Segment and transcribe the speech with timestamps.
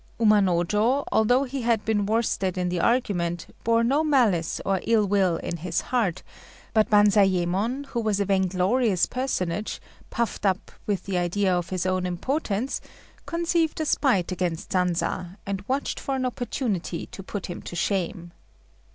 [0.19, 5.37] Umanojô, although he had been worsted in the argument, bore no malice nor ill will
[5.37, 6.23] in his heart;
[6.73, 9.79] but Banzayémon, who was a vainglorious personage,
[10.09, 12.81] puffed up with the idea of his own importance,
[13.27, 18.31] conceived a spite against Sanza, and watched for an opportunity to put him to shame.